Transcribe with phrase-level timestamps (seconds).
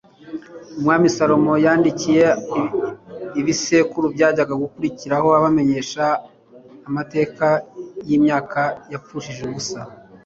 [0.77, 2.23] umwami salomo yandikiye
[3.27, 6.03] ab'ibisekuru byajyaga gukurikiraho abamenyesha
[6.87, 7.47] amateka
[8.07, 8.61] y'imyaka
[8.91, 9.79] yapfushije ubusa